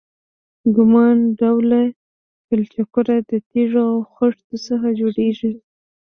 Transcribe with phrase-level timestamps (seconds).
[0.75, 1.81] کمان ډوله
[2.47, 5.51] پلچکونه د تیږو او خښتو څخه جوړیږي